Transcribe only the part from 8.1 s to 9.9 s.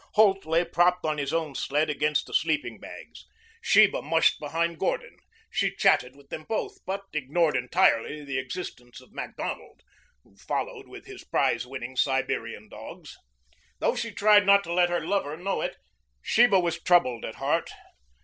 the existence of Macdonald,